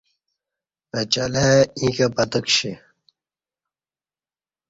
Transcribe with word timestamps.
اہ 0.95 1.01
چلئی 1.13 1.51
ییں 1.81 1.91
کہ 1.95 2.05
پتہ 2.15 2.39
کشی 2.45 2.71